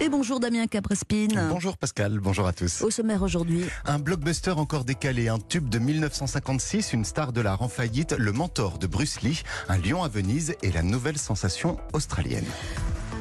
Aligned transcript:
Et 0.00 0.08
bonjour 0.08 0.40
Damien 0.40 0.66
Caprespine. 0.66 1.48
Bonjour 1.48 1.76
Pascal, 1.76 2.18
bonjour 2.18 2.46
à 2.46 2.52
tous. 2.52 2.82
Au 2.82 2.90
sommaire 2.90 3.22
aujourd'hui. 3.22 3.64
Un 3.84 3.98
blockbuster 3.98 4.52
encore 4.52 4.84
décalé, 4.84 5.28
un 5.28 5.38
tube 5.38 5.68
de 5.68 5.78
1956, 5.78 6.92
une 6.92 7.04
star 7.04 7.32
de 7.32 7.40
l'art 7.40 7.62
en 7.62 7.68
faillite, 7.68 8.14
le 8.18 8.32
mentor 8.32 8.78
de 8.78 8.86
Bruce 8.86 9.22
Lee, 9.22 9.42
un 9.68 9.78
lion 9.78 10.02
à 10.02 10.08
Venise 10.08 10.54
et 10.62 10.72
la 10.72 10.82
nouvelle 10.82 11.18
sensation 11.18 11.78
australienne. 11.92 12.46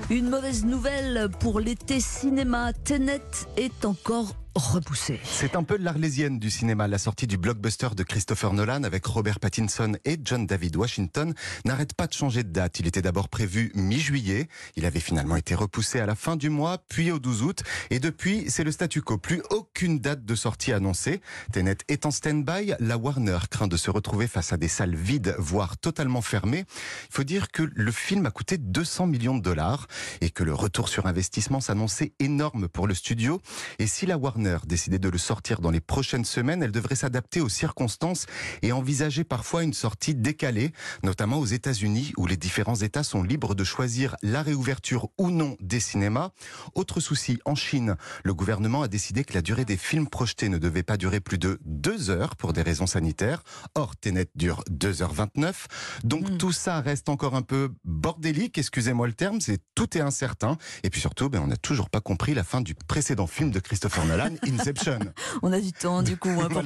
Une 0.10 0.30
mauvaise 0.30 0.66
nouvelle 0.66 1.30
pour 1.40 1.60
l'été 1.60 2.00
cinéma. 2.00 2.74
Tenet 2.74 3.22
est 3.58 3.86
encore 3.86 4.36
repoussé. 4.56 5.20
C'est 5.24 5.56
un 5.56 5.64
peu 5.64 5.78
l'arlésienne 5.78 6.38
du 6.38 6.50
cinéma. 6.50 6.88
La 6.88 6.98
sortie 6.98 7.28
du 7.28 7.38
blockbuster 7.38 7.90
de 7.96 8.04
Christopher 8.04 8.54
Nolan 8.54 8.84
avec 8.84 9.06
Robert 9.06 9.40
Pattinson 9.40 9.94
et 10.04 10.18
John 10.24 10.46
David 10.46 10.76
Washington 10.76 11.34
n'arrête 11.66 11.94
pas 11.94 12.08
de 12.08 12.14
changer 12.14 12.44
de 12.44 12.50
date. 12.50 12.80
Il 12.80 12.88
était 12.88 13.02
d'abord 13.02 13.30
prévu 13.30 13.72
mi-juillet. 13.76 14.50
Il 14.76 14.86
avait 14.86 15.00
finalement 15.00 15.38
été 15.38 15.56
repoussé 15.56 16.00
à 16.00 16.06
la 16.06 16.16
fin 16.16 16.36
du 16.36 16.50
mois, 16.50 16.80
puis 16.90 17.12
au 17.12 17.20
12 17.20 17.44
août. 17.44 17.64
Et 17.92 18.00
depuis, 18.00 18.46
c'est 18.50 18.64
le 18.64 18.72
statu 18.72 19.02
quo. 19.02 19.18
Plus 19.18 19.42
aucune 19.52 20.00
date 20.00 20.26
de 20.26 20.36
sortie 20.36 20.74
annoncée. 20.74 21.22
Tenet 21.54 21.78
est 21.88 22.06
en 22.06 22.12
stand-by. 22.12 22.74
La 22.80 22.98
Warner 22.98 23.40
craint 23.50 23.68
de 23.68 23.78
se 23.78 23.90
retrouver 23.90 24.28
face 24.28 24.52
à 24.52 24.58
des 24.58 24.68
salles 24.68 24.96
vides, 24.96 25.36
voire 25.38 25.78
totalement 25.78 26.22
fermées. 26.22 26.66
Il 27.10 27.16
faut 27.16 27.24
dire 27.24 27.52
que 27.52 27.64
le 27.74 27.92
film 27.92 28.26
a 28.26 28.32
coûté 28.32 28.58
200 28.58 29.08
millions 29.08 29.38
de 29.38 29.42
dollars 29.42 29.88
et 30.20 30.30
que 30.30 30.44
le 30.44 30.54
retour 30.54 30.90
sur 30.90 31.06
investissement 31.06 31.62
s'annonçait 31.62 32.14
énorme 32.20 32.68
pour 32.68 32.88
le 32.88 32.94
studio. 32.94 33.42
Et 33.80 33.88
si 33.88 34.06
la 34.06 34.18
Warner 34.18 34.41
décidé 34.66 35.00
de 35.00 35.10
le 35.10 35.18
sortir 35.18 35.62
dans 35.62 35.72
les 35.72 35.80
prochaines 35.80 36.26
semaines, 36.26 36.64
elle 36.64 36.72
devrait 36.72 36.96
s'adapter 36.96 37.42
aux 37.42 37.50
circonstances 37.50 38.26
et 38.62 38.72
envisager 38.72 39.24
parfois 39.24 39.64
une 39.64 39.74
sortie 39.74 40.16
décalée, 40.16 40.72
notamment 41.04 41.38
aux 41.38 41.46
États-Unis 41.46 42.14
où 42.18 42.28
les 42.28 42.38
différents 42.38 42.76
États 42.76 43.04
sont 43.04 43.24
libres 43.24 43.56
de 43.56 43.64
choisir 43.64 44.16
la 44.22 44.42
réouverture 44.42 45.10
ou 45.18 45.32
non 45.32 45.58
des 45.60 45.80
cinémas. 45.80 46.32
Autre 46.76 47.00
souci, 47.00 47.40
en 47.46 47.56
Chine, 47.56 47.96
le 48.24 48.34
gouvernement 48.34 48.84
a 48.84 48.88
décidé 48.88 49.24
que 49.24 49.34
la 49.34 49.42
durée 49.42 49.66
des 49.66 49.78
films 49.78 50.08
projetés 50.08 50.50
ne 50.50 50.58
devait 50.58 50.84
pas 50.84 50.98
durer 50.98 51.20
plus 51.20 51.38
de 51.38 51.60
deux 51.66 52.10
heures 52.10 52.36
pour 52.36 52.54
des 52.54 52.62
raisons 52.62 52.88
sanitaires. 52.88 53.44
Or, 53.76 53.96
Tenet 53.96 54.28
dure 54.36 54.64
2h29. 54.70 55.54
Donc 56.04 56.30
mmh. 56.30 56.38
tout 56.38 56.52
ça 56.52 56.82
reste 56.82 57.10
encore 57.10 57.36
un 57.36 57.42
peu 57.42 57.70
bordélique, 57.84 58.58
excusez-moi 58.58 59.08
le 59.08 59.14
terme, 59.14 59.42
c'est 59.42 59.60
tout 59.76 59.98
est 59.98 60.02
incertain. 60.02 60.58
Et 60.84 60.90
puis 60.90 61.02
surtout, 61.02 61.30
ben, 61.30 61.42
on 61.44 61.48
n'a 61.48 61.58
toujours 61.58 61.90
pas 61.90 62.02
compris 62.02 62.34
la 62.34 62.44
fin 62.44 62.62
du 62.62 62.76
précédent 62.76 63.28
film 63.28 63.52
de 63.52 63.60
Christopher 63.60 64.06
Nolan, 64.06 64.31
Inception. 64.48 65.00
On 65.42 65.52
a 65.52 65.60
du 65.60 65.72
temps, 65.72 66.04
du 66.04 66.18
coup, 66.18 66.30
on 66.30 66.48
va 66.48 66.50
pas 66.50 66.62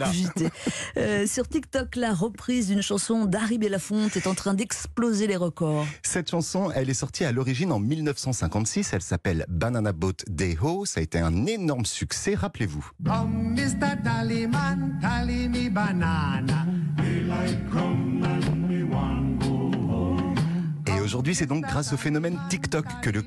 euh, 0.97 1.27
sur 1.27 1.47
TikTok, 1.47 1.95
la 1.95 2.13
reprise 2.13 2.67
d'une 2.67 2.81
chanson 2.81 3.25
d'Harry 3.25 3.57
Belafonte 3.57 4.15
est 4.17 4.27
en 4.27 4.33
train 4.33 4.53
d'exploser 4.53 5.27
les 5.27 5.35
records. 5.35 5.85
Cette 6.03 6.29
chanson, 6.29 6.71
elle 6.73 6.89
est 6.89 6.95
sortie 6.95 7.23
à 7.25 7.31
l'origine 7.31 7.71
en 7.71 7.79
1956. 7.79 8.91
Elle 8.93 9.01
s'appelle 9.01 9.45
Banana 9.47 9.93
Boat 9.93 10.13
Day 10.27 10.57
Ho. 10.61 10.85
Ça 10.85 10.99
a 10.99 11.03
été 11.03 11.19
un 11.19 11.45
énorme 11.45 11.85
succès, 11.85 12.35
rappelez-vous. 12.35 12.89
Oh, 13.07 13.25
Mr. 13.27 14.01
Tallyman, 14.03 14.99
tally 15.01 15.47
me 15.47 15.69
banana. 15.69 16.65
Aujourd'hui, 21.15 21.33
c'est 21.33 21.45
donc 21.45 21.63
grâce 21.63 21.93
au 21.93 21.97
phénomène 21.97 22.37
TikTok 22.49 22.85
que 23.01 23.09
le, 23.09 23.23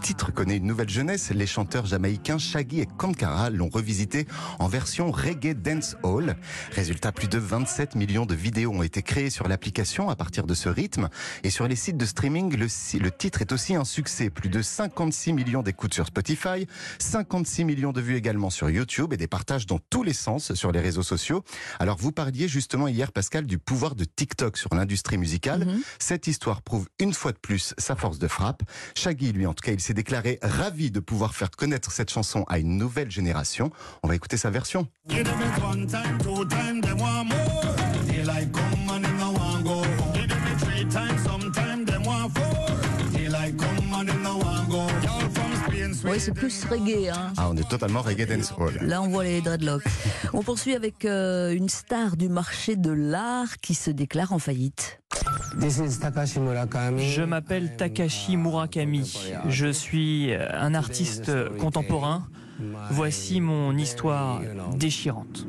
titre 0.00 0.30
connaît 0.30 0.58
une 0.58 0.66
nouvelle 0.66 0.88
jeunesse. 0.88 1.32
Les 1.32 1.48
chanteurs 1.48 1.84
jamaïcains 1.84 2.38
Shaggy 2.38 2.82
et 2.82 2.86
Kankara 2.86 3.50
l'ont 3.50 3.68
revisité 3.68 4.28
en 4.60 4.68
version 4.68 5.10
reggae 5.10 5.52
dance 5.52 5.96
hall. 6.04 6.36
Résultat, 6.70 7.10
plus 7.10 7.26
de 7.26 7.38
27 7.38 7.96
millions 7.96 8.26
de 8.26 8.36
vidéos 8.36 8.70
ont 8.70 8.84
été 8.84 9.02
créées 9.02 9.30
sur 9.30 9.48
l'application 9.48 10.08
à 10.08 10.14
partir 10.14 10.46
de 10.46 10.54
ce 10.54 10.68
rythme. 10.68 11.08
Et 11.42 11.50
sur 11.50 11.66
les 11.66 11.74
sites 11.74 11.96
de 11.96 12.06
streaming, 12.06 12.56
le, 12.56 12.68
le 13.00 13.10
titre 13.10 13.40
est 13.40 13.50
aussi 13.50 13.74
un 13.74 13.84
succès. 13.84 14.30
Plus 14.30 14.48
de 14.48 14.62
56 14.62 15.32
millions 15.32 15.64
d'écoutes 15.64 15.94
sur 15.94 16.06
Spotify, 16.06 16.68
56 17.00 17.64
millions 17.64 17.92
de 17.92 18.00
vues 18.00 18.14
également 18.14 18.50
sur 18.50 18.70
YouTube 18.70 19.12
et 19.12 19.16
des 19.16 19.26
partages 19.26 19.66
dans 19.66 19.80
tous 19.90 20.04
les 20.04 20.12
sens 20.12 20.54
sur 20.54 20.70
les 20.70 20.80
réseaux 20.80 21.02
sociaux. 21.02 21.42
Alors, 21.80 21.96
vous 21.96 22.12
parliez 22.12 22.46
justement 22.46 22.86
hier, 22.86 23.10
Pascal, 23.10 23.46
du 23.46 23.58
pouvoir 23.58 23.96
de 23.96 24.04
TikTok 24.04 24.56
sur 24.56 24.72
l'industrie 24.76 25.18
musicale. 25.18 25.64
Mm-hmm. 25.64 25.80
Cette 25.98 26.28
histoire 26.28 26.62
prouve 26.62 26.86
une 27.00 27.15
une 27.15 27.15
fois 27.16 27.32
de 27.32 27.38
plus 27.38 27.74
sa 27.78 27.96
force 27.96 28.18
de 28.18 28.28
frappe. 28.28 28.62
Shaggy, 28.94 29.32
lui, 29.32 29.46
en 29.46 29.54
tout 29.54 29.62
cas, 29.62 29.72
il 29.72 29.80
s'est 29.80 29.94
déclaré 29.94 30.38
ravi 30.42 30.90
de 30.90 31.00
pouvoir 31.00 31.34
faire 31.34 31.50
connaître 31.50 31.90
cette 31.90 32.10
chanson 32.10 32.44
à 32.48 32.58
une 32.58 32.76
nouvelle 32.76 33.10
génération. 33.10 33.70
On 34.02 34.08
va 34.08 34.14
écouter 34.14 34.36
sa 34.36 34.50
version. 34.50 34.86
Oui, 46.04 46.20
c'est 46.20 46.32
plus 46.32 46.64
reggae. 46.64 47.08
Hein. 47.08 47.32
Ah, 47.36 47.48
on 47.50 47.56
est 47.56 47.68
totalement 47.68 48.00
reggae 48.00 48.26
dancehall. 48.26 48.78
Là, 48.80 49.02
on 49.02 49.08
voit 49.08 49.24
les 49.24 49.40
dreadlocks. 49.40 49.82
on 50.32 50.42
poursuit 50.42 50.74
avec 50.74 51.04
euh, 51.04 51.52
une 51.52 51.68
star 51.68 52.16
du 52.16 52.28
marché 52.28 52.76
de 52.76 52.90
l'art 52.90 53.58
qui 53.60 53.74
se 53.74 53.90
déclare 53.90 54.32
en 54.32 54.38
faillite. 54.38 55.00
Je 55.58 57.22
m'appelle 57.22 57.76
Takashi 57.76 58.36
Murakami. 58.36 59.30
Je 59.48 59.66
suis 59.68 60.32
un 60.34 60.74
artiste 60.74 61.32
contemporain. 61.58 62.26
Voici 62.90 63.40
mon 63.40 63.76
histoire 63.76 64.40
déchirante. 64.76 65.46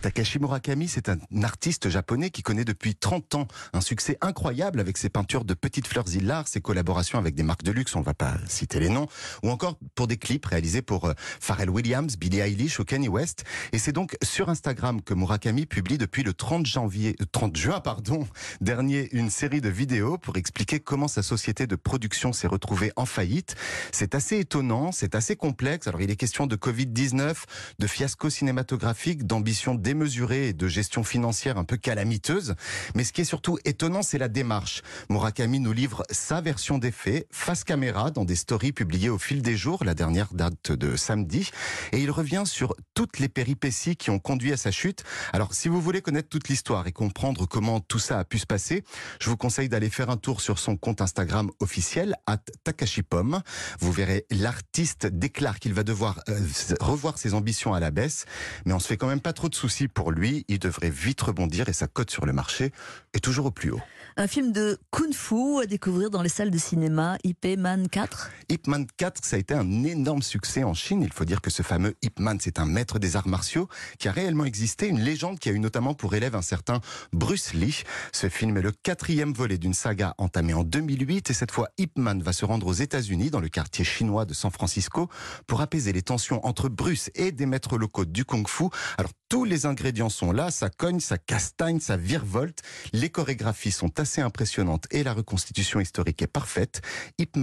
Takashi 0.00 0.38
Murakami, 0.38 0.86
c'est 0.86 1.08
un 1.08 1.18
artiste 1.42 1.88
japonais 1.88 2.30
qui 2.30 2.42
connaît 2.42 2.64
depuis 2.64 2.94
30 2.94 3.34
ans 3.34 3.48
un 3.72 3.80
succès 3.80 4.16
incroyable 4.20 4.78
avec 4.78 4.96
ses 4.96 5.08
peintures 5.08 5.44
de 5.44 5.54
petites 5.54 5.88
fleurs 5.88 6.14
hilares, 6.14 6.46
ses 6.46 6.60
collaborations 6.60 7.18
avec 7.18 7.34
des 7.34 7.42
marques 7.42 7.64
de 7.64 7.72
luxe, 7.72 7.96
on 7.96 8.00
ne 8.00 8.04
va 8.04 8.14
pas 8.14 8.34
citer 8.46 8.78
les 8.78 8.90
noms, 8.90 9.08
ou 9.42 9.50
encore 9.50 9.76
pour 9.96 10.06
des 10.06 10.16
clips 10.16 10.46
réalisés 10.46 10.82
pour 10.82 11.06
euh, 11.06 11.14
Pharrell 11.40 11.68
Williams, 11.68 12.16
Billie 12.16 12.38
Eilish 12.38 12.78
ou 12.78 12.84
Kanye 12.84 13.08
West. 13.08 13.44
Et 13.72 13.78
c'est 13.78 13.92
donc 13.92 14.16
sur 14.22 14.48
Instagram 14.48 15.02
que 15.02 15.14
Murakami 15.14 15.66
publie 15.66 15.98
depuis 15.98 16.22
le 16.22 16.32
30 16.32 16.64
janvier, 16.64 17.16
30 17.32 17.56
euh, 17.56 17.60
juin, 17.60 17.80
pardon, 17.80 18.28
dernier 18.60 19.08
une 19.12 19.30
série 19.30 19.60
de 19.60 19.68
vidéos 19.68 20.16
pour 20.16 20.36
expliquer 20.36 20.78
comment 20.78 21.08
sa 21.08 21.22
société 21.22 21.66
de 21.66 21.74
production 21.74 22.32
s'est 22.32 22.46
retrouvée 22.46 22.92
en 22.94 23.04
faillite. 23.04 23.56
C'est 23.90 24.14
assez 24.14 24.38
étonnant, 24.38 24.92
c'est 24.92 25.16
assez 25.16 25.34
complexe. 25.34 25.88
Alors 25.88 26.00
il 26.00 26.10
est 26.10 26.16
question 26.16 26.46
de 26.46 26.54
Covid-19, 26.54 27.34
de 27.80 27.86
fiasco 27.88 28.30
cinématographique, 28.30 29.26
d'ambition 29.26 29.74
démesurée 29.88 30.48
et 30.48 30.52
de 30.52 30.68
gestion 30.68 31.02
financière 31.02 31.56
un 31.56 31.64
peu 31.64 31.78
calamiteuse. 31.78 32.56
Mais 32.94 33.04
ce 33.04 33.12
qui 33.14 33.22
est 33.22 33.24
surtout 33.24 33.58
étonnant, 33.64 34.02
c'est 34.02 34.18
la 34.18 34.28
démarche. 34.28 34.82
Murakami 35.08 35.60
nous 35.60 35.72
livre 35.72 36.02
sa 36.10 36.42
version 36.42 36.76
des 36.76 36.90
faits, 36.90 37.26
face 37.30 37.64
caméra, 37.64 38.10
dans 38.10 38.26
des 38.26 38.36
stories 38.36 38.72
publiées 38.72 39.08
au 39.08 39.16
fil 39.16 39.40
des 39.40 39.56
jours, 39.56 39.84
la 39.84 39.94
dernière 39.94 40.34
date 40.34 40.72
de 40.72 40.94
samedi. 40.94 41.50
Et 41.92 42.00
il 42.00 42.10
revient 42.10 42.42
sur 42.44 42.74
toutes 42.92 43.18
les 43.18 43.30
péripéties 43.30 43.96
qui 43.96 44.10
ont 44.10 44.18
conduit 44.18 44.52
à 44.52 44.58
sa 44.58 44.70
chute. 44.70 45.04
Alors, 45.32 45.54
si 45.54 45.68
vous 45.68 45.80
voulez 45.80 46.02
connaître 46.02 46.28
toute 46.28 46.50
l'histoire 46.50 46.86
et 46.86 46.92
comprendre 46.92 47.46
comment 47.46 47.80
tout 47.80 47.98
ça 47.98 48.18
a 48.18 48.24
pu 48.24 48.38
se 48.38 48.46
passer, 48.46 48.84
je 49.22 49.30
vous 49.30 49.38
conseille 49.38 49.70
d'aller 49.70 49.88
faire 49.88 50.10
un 50.10 50.18
tour 50.18 50.42
sur 50.42 50.58
son 50.58 50.76
compte 50.76 51.00
Instagram 51.00 51.50
officiel, 51.60 52.14
at 52.26 52.42
Takashipom. 52.64 53.40
Vous 53.80 53.92
verrez, 53.92 54.26
l'artiste 54.28 55.06
déclare 55.06 55.60
qu'il 55.60 55.72
va 55.72 55.82
devoir 55.82 56.20
euh, 56.28 56.38
revoir 56.78 57.16
ses 57.16 57.32
ambitions 57.32 57.72
à 57.72 57.80
la 57.80 57.90
baisse, 57.90 58.26
mais 58.66 58.74
on 58.74 58.78
se 58.78 58.86
fait 58.86 58.98
quand 58.98 59.06
même 59.06 59.22
pas 59.22 59.32
trop 59.32 59.48
de 59.48 59.54
soucis 59.54 59.77
pour 59.86 60.10
lui, 60.10 60.44
il 60.48 60.58
devrait 60.58 60.90
vite 60.90 61.20
rebondir 61.20 61.68
et 61.68 61.72
sa 61.72 61.86
cote 61.86 62.10
sur 62.10 62.26
le 62.26 62.32
marché 62.32 62.72
est 63.12 63.20
toujours 63.20 63.46
au 63.46 63.50
plus 63.52 63.70
haut. 63.70 63.80
Un 64.16 64.26
film 64.26 64.50
de 64.50 64.78
Kung 64.90 65.14
Fu 65.14 65.60
à 65.62 65.66
découvrir 65.66 66.10
dans 66.10 66.22
les 66.22 66.28
salles 66.28 66.50
de 66.50 66.58
cinéma, 66.58 67.18
Ip 67.22 67.46
Man 67.56 67.88
4 67.88 68.32
Ip 68.48 68.66
Man 68.66 68.84
4, 68.96 69.24
ça 69.24 69.36
a 69.36 69.38
été 69.38 69.54
un 69.54 69.84
énorme 69.84 70.22
succès 70.22 70.64
en 70.64 70.74
Chine. 70.74 71.02
Il 71.02 71.12
faut 71.12 71.24
dire 71.24 71.40
que 71.40 71.50
ce 71.50 71.62
fameux 71.62 71.94
Ip 72.02 72.18
Man, 72.18 72.38
c'est 72.40 72.58
un 72.58 72.64
maître 72.64 72.98
des 72.98 73.14
arts 73.14 73.28
martiaux 73.28 73.68
qui 74.00 74.08
a 74.08 74.12
réellement 74.12 74.44
existé, 74.44 74.88
une 74.88 74.98
légende 75.00 75.38
qui 75.38 75.50
a 75.50 75.52
eu 75.52 75.60
notamment 75.60 75.94
pour 75.94 76.14
élève 76.16 76.34
un 76.34 76.42
certain 76.42 76.80
Bruce 77.12 77.54
Lee. 77.54 77.84
Ce 78.12 78.28
film 78.28 78.56
est 78.56 78.62
le 78.62 78.72
quatrième 78.72 79.32
volet 79.32 79.58
d'une 79.58 79.74
saga 79.74 80.14
entamée 80.18 80.54
en 80.54 80.64
2008 80.64 81.30
et 81.30 81.34
cette 81.34 81.52
fois 81.52 81.68
Ip 81.78 81.96
Man 81.96 82.20
va 82.20 82.32
se 82.32 82.44
rendre 82.44 82.66
aux 82.66 82.72
États-Unis 82.72 83.30
dans 83.30 83.40
le 83.40 83.48
quartier 83.48 83.84
chinois 83.84 84.24
de 84.24 84.34
San 84.34 84.50
Francisco 84.50 85.08
pour 85.46 85.60
apaiser 85.60 85.92
les 85.92 86.02
tensions 86.02 86.44
entre 86.44 86.68
Bruce 86.68 87.10
et 87.14 87.30
des 87.30 87.46
maîtres 87.46 87.78
locaux 87.78 88.04
du 88.04 88.24
Kung 88.24 88.48
Fu. 88.48 88.64
Alors 88.96 89.12
tous 89.28 89.44
les 89.44 89.66
ingrédients 89.68 90.08
sont 90.08 90.32
là, 90.32 90.50
ça 90.50 90.70
cogne, 90.70 91.00
ça 91.00 91.18
castagne, 91.18 91.80
ça 91.80 91.96
virevolte. 91.96 92.62
Les 92.92 93.10
chorégraphies 93.10 93.70
sont 93.70 94.00
assez 94.00 94.20
impressionnantes 94.20 94.86
et 94.90 95.04
la 95.04 95.12
reconstitution 95.12 95.80
historique 95.80 96.22
est 96.22 96.26
parfaite. 96.26 96.82
Ip, 97.18 97.36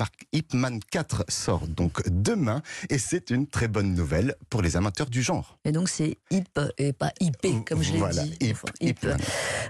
Man 0.53 0.79
4 0.91 1.25
sort 1.29 1.67
donc 1.67 2.07
demain 2.09 2.61
et 2.89 2.97
c'est 2.97 3.29
une 3.29 3.47
très 3.47 3.67
bonne 3.67 3.93
nouvelle 3.93 4.35
pour 4.49 4.61
les 4.61 4.75
amateurs 4.77 5.09
du 5.09 5.21
genre. 5.21 5.57
Et 5.65 5.71
donc 5.71 5.89
c'est 5.89 6.17
Hip 6.31 6.59
et 6.77 6.93
pas 6.93 7.11
IP 7.19 7.65
comme 7.65 7.83
je 7.83 7.93
l'ai 7.93 7.99
voilà, 7.99 8.23
dit. 8.23 8.37
Hip, 8.41 8.57
Hip. 8.81 9.07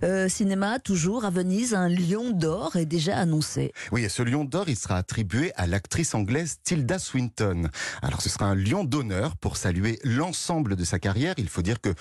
Euh, 0.04 0.30
cinéma 0.30 0.80
toujours 0.80 1.26
à 1.26 1.30
Venise, 1.30 1.74
un 1.74 1.90
lion 1.90 2.32
d'or 2.32 2.76
est 2.76 2.86
déjà 2.86 3.18
annoncé. 3.18 3.74
Oui, 3.92 4.04
et 4.04 4.10
ce 4.10 4.24
lion 4.24 4.46
d'or, 4.46 4.66
il 4.68 4.76
sera 4.76 4.98
attribué 4.98 5.52
à 5.56 5.68
l'actrice 5.68 6.16
anglaise 6.16 6.58
Tilda 6.64 7.00
Swinton. 7.00 7.70
Alors 8.02 8.22
ce 8.22 8.30
sera 8.30 8.46
un 8.46 8.56
lion 8.56 8.84
d'honneur 8.84 9.36
pour 9.38 9.58
saluer 9.58 10.00
l'ensemble 10.04 10.76
de 10.76 10.84
sa 10.84 11.00
carrière. 11.00 11.36
Il 11.38 11.50
faut 11.50 11.62
dire 11.62 11.82
que 11.82 11.94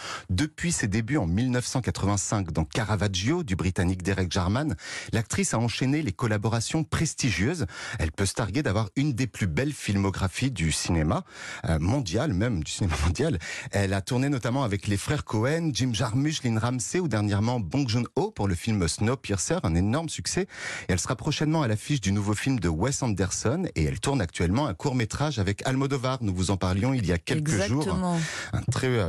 depuis 0.45 0.73
ses 0.73 0.89
débuts 0.89 1.17
en 1.17 1.27
1985 1.27 2.53
dans 2.53 2.67
Caravaggio 2.67 3.43
du 3.45 3.57
britannique 3.57 4.03
Derek 4.03 4.31
Jarman, 4.31 4.77
l'actrice 5.15 5.55
a 5.55 5.59
enchaîné 5.59 6.03
les 6.03 6.13
collaborations 6.13 6.85
prestigieuses. 6.85 7.65
Elle 7.99 8.13
peut 8.13 8.27
se 8.27 8.35
targuer 8.35 8.63
d'avoir 8.63 8.91
une 8.95 9.15
des 9.15 9.27
plus 9.27 9.47
belles 9.47 9.73
filmographies 9.73 10.51
du 10.51 10.71
cinéma 10.71 11.25
euh, 11.67 11.79
mondial, 11.79 12.35
même 12.35 12.63
du 12.63 12.71
cinéma 12.71 12.95
mondial. 13.07 13.39
Elle 13.71 13.95
a 13.95 14.03
tourné 14.03 14.29
notamment 14.29 14.65
avec 14.65 14.87
les 14.87 14.99
frères 14.99 15.25
Cohen, 15.25 15.71
Jim 15.73 15.95
Jarmusch, 15.95 16.43
Lynn 16.43 16.59
Ramsey 16.59 17.01
ou 17.01 17.09
dernièrement 17.09 17.59
Bong 17.59 17.89
Joon-ho 17.89 18.31
pour 18.31 18.47
le 18.47 18.55
film 18.55 18.87
Snowpiercer, 18.87 19.61
un 19.63 19.75
énorme 19.75 20.11
succès. 20.11 20.43
Et 20.43 20.93
elle 20.93 21.01
sera 21.01 21.17
prochainement 21.17 21.63
à 21.63 21.69
l'affiche 21.69 22.03
du 22.03 22.13
nouveau 22.13 22.35
film 22.35 22.61
de 22.61 22.69
Wes 22.69 23.03
Anderson 23.03 23.65
et 23.75 23.85
elle 23.85 23.99
tourne 23.99 24.21
actuellement 24.21 24.67
un 24.67 24.75
court 24.75 24.95
métrage 24.95 25.39
avec 25.39 25.67
Almodovar. 25.67 26.19
Nous 26.21 26.35
vous 26.35 26.51
en 26.51 26.59
parlions 26.59 26.93
il 26.93 27.07
y 27.07 27.13
a 27.13 27.19
quelques 27.19 27.55
Exactement. 27.55 27.83
jours. 27.83 28.19
Un 28.53 28.61
très 28.71 28.89
euh, 28.89 29.09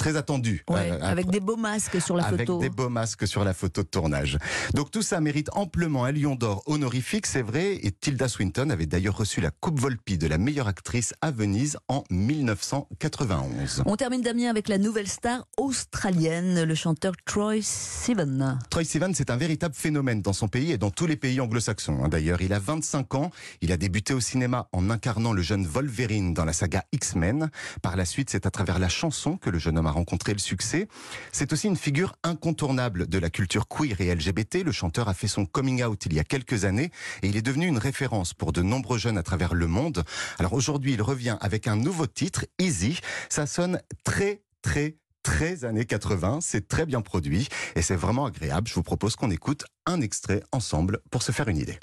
très 0.00 0.16
attendu. 0.16 0.64
Ouais, 0.68 0.90
Euh, 0.92 0.98
avec 1.02 1.26
des 1.28 1.40
beaux 1.40 1.56
masques 1.56 2.00
sur 2.00 2.16
la 2.16 2.24
avec 2.24 2.40
photo. 2.40 2.58
des 2.58 2.70
beaux 2.70 2.88
masques 2.88 3.26
sur 3.28 3.44
la 3.44 3.52
photo 3.54 3.82
de 3.82 3.86
tournage. 3.88 4.38
Donc 4.74 4.90
tout 4.90 5.02
ça 5.02 5.20
mérite 5.20 5.50
amplement 5.52 6.04
un 6.04 6.12
lion 6.12 6.34
d'or 6.36 6.62
honorifique, 6.66 7.26
c'est 7.26 7.42
vrai. 7.42 7.78
Et 7.82 7.92
Tilda 7.92 8.26
Swinton 8.28 8.70
avait 8.70 8.86
d'ailleurs 8.86 9.16
reçu 9.16 9.40
la 9.42 9.50
Coupe 9.50 9.78
Volpi 9.78 10.16
de 10.18 10.26
la 10.26 10.38
meilleure 10.38 10.68
actrice 10.68 11.12
à 11.20 11.30
Venise 11.30 11.76
en 11.88 12.02
1991. 12.10 13.82
On 13.86 13.96
termine 13.96 14.22
Damien 14.22 14.48
avec 14.50 14.68
la 14.68 14.78
nouvelle 14.78 15.08
star 15.08 15.44
australienne, 15.58 16.62
le 16.64 16.74
chanteur 16.74 17.12
Troy 17.24 17.56
Sivan. 17.60 18.58
Troy 18.70 18.84
Sivan, 18.84 19.10
c'est 19.14 19.30
un 19.30 19.36
véritable 19.36 19.74
phénomène 19.74 20.22
dans 20.22 20.32
son 20.32 20.48
pays 20.48 20.72
et 20.72 20.78
dans 20.78 20.90
tous 20.90 21.06
les 21.06 21.16
pays 21.16 21.40
anglo-saxons. 21.40 22.02
hein. 22.04 22.08
D'ailleurs, 22.08 22.40
il 22.42 22.52
a 22.52 22.58
25 22.58 23.14
ans. 23.14 23.30
Il 23.60 23.70
a 23.72 23.76
débuté 23.76 24.14
au 24.14 24.20
cinéma 24.20 24.68
en 24.72 24.88
incarnant 24.90 25.32
le 25.32 25.42
jeune 25.42 25.66
Wolverine 25.66 26.34
dans 26.34 26.44
la 26.44 26.52
saga 26.52 26.84
X-Men. 26.92 27.50
Par 27.82 27.96
la 27.96 28.04
suite, 28.04 28.30
c'est 28.30 28.46
à 28.46 28.50
travers 28.50 28.78
la 28.78 28.88
chanson 28.88 29.36
que 29.36 29.50
le 29.50 29.58
jeune 29.58 29.78
homme 29.78 29.86
a 29.90 29.92
rencontré 29.92 30.32
le 30.32 30.38
succès. 30.38 30.88
C'est 31.32 31.52
aussi 31.52 31.66
une 31.66 31.76
figure 31.76 32.14
incontournable 32.22 33.06
de 33.06 33.18
la 33.18 33.28
culture 33.28 33.68
queer 33.68 34.00
et 34.00 34.14
LGBT. 34.14 34.62
Le 34.64 34.72
chanteur 34.72 35.08
a 35.08 35.14
fait 35.14 35.28
son 35.28 35.44
coming 35.44 35.82
out 35.84 36.06
il 36.06 36.14
y 36.14 36.18
a 36.18 36.24
quelques 36.24 36.64
années 36.64 36.90
et 37.22 37.28
il 37.28 37.36
est 37.36 37.42
devenu 37.42 37.66
une 37.66 37.78
référence 37.78 38.32
pour 38.32 38.52
de 38.52 38.62
nombreux 38.62 38.98
jeunes 38.98 39.18
à 39.18 39.22
travers 39.22 39.54
le 39.54 39.66
monde. 39.66 40.04
Alors 40.38 40.54
aujourd'hui, 40.54 40.94
il 40.94 41.02
revient 41.02 41.36
avec 41.40 41.66
un 41.66 41.76
nouveau 41.76 42.06
titre, 42.06 42.46
Easy. 42.58 42.98
Ça 43.28 43.46
sonne 43.46 43.80
très, 44.04 44.42
très, 44.62 44.96
très 45.22 45.64
années 45.64 45.84
80. 45.84 46.38
C'est 46.40 46.68
très 46.68 46.86
bien 46.86 47.00
produit 47.00 47.48
et 47.74 47.82
c'est 47.82 47.96
vraiment 47.96 48.26
agréable. 48.26 48.68
Je 48.68 48.74
vous 48.74 48.82
propose 48.82 49.16
qu'on 49.16 49.30
écoute 49.30 49.64
un 49.86 50.00
extrait 50.00 50.42
ensemble 50.52 51.00
pour 51.10 51.22
se 51.22 51.32
faire 51.32 51.48
une 51.48 51.58
idée. 51.58 51.78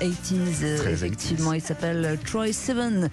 80s. 0.00 0.62
Euh, 0.62 0.78
Très 0.78 0.92
effectivement, 0.92 1.50
80's. 1.52 1.56
il 1.56 1.60
s'appelle 1.62 2.18
Troy 2.24 2.52
Seven. 2.52 3.06